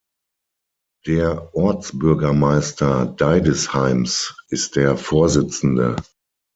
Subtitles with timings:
[1.05, 5.95] Der Ortsbürgermeister Deidesheims ist der Vorsitzende.